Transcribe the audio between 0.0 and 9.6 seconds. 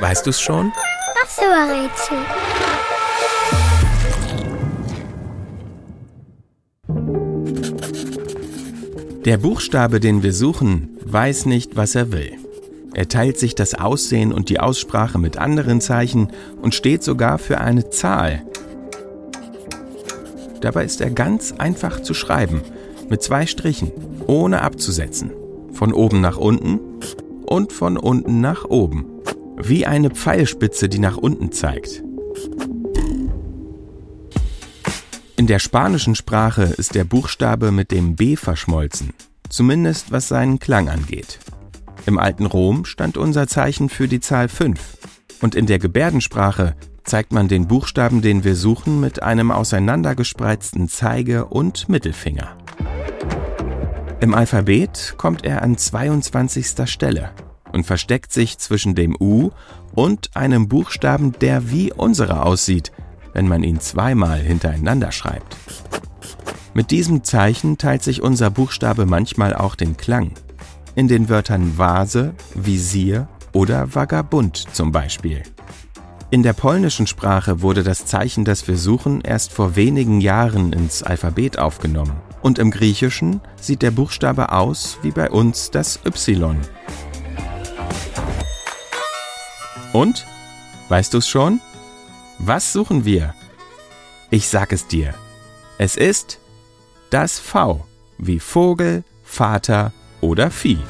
Weißt du's schon? Das Rätsel. Der